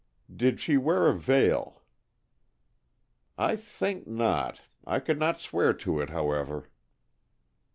"Did 0.35 0.59
she 0.59 0.77
wear 0.77 1.05
a 1.05 1.13
veil?" 1.13 1.83
"I 3.37 3.55
think 3.55 4.07
not. 4.07 4.61
I 4.83 4.99
could 4.99 5.19
not 5.19 5.39
swear 5.39 5.73
to 5.73 6.01
it, 6.01 6.09
however." 6.09 6.69